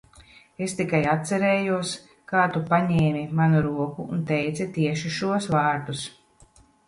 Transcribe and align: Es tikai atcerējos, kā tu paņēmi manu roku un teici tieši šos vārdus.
Es 0.67 0.71
tikai 0.77 1.01
atcerējos, 1.09 1.91
kā 2.31 2.45
tu 2.55 2.63
paņēmi 2.71 3.21
manu 3.41 3.61
roku 3.67 4.07
un 4.15 4.25
teici 4.33 4.67
tieši 4.81 5.13
šos 5.21 5.51
vārdus. 5.57 6.05